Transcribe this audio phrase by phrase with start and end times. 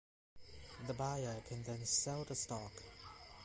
[0.87, 2.71] The buyer can then sell the stock.